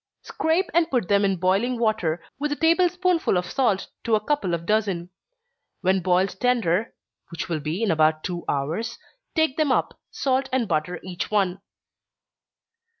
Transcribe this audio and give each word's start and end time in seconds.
_Scrape 0.25 0.71
and 0.73 0.89
put 0.89 1.09
them 1.09 1.23
in 1.23 1.35
boiling 1.37 1.77
water, 1.77 2.23
with 2.39 2.51
a 2.51 2.55
table 2.55 2.89
spoonful 2.89 3.37
of 3.37 3.45
salt 3.45 3.85
to 4.03 4.15
a 4.15 4.19
couple 4.19 4.55
of 4.55 4.65
dozen. 4.65 5.11
When 5.81 6.01
boiled 6.01 6.39
tender, 6.39 6.95
(which 7.29 7.47
will 7.47 7.59
be 7.59 7.83
in 7.83 7.91
about 7.91 8.23
two 8.23 8.43
hours,) 8.49 8.97
take 9.35 9.57
them 9.57 9.71
up, 9.71 9.99
salt 10.09 10.49
and 10.51 10.67
butter 10.67 10.99
each 11.03 11.29
one. 11.29 11.61